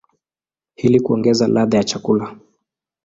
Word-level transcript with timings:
ili 0.75 0.99
kuongeza 0.99 1.47
ladha 1.47 1.77
ya 1.77 1.83
chakula. 1.83 2.39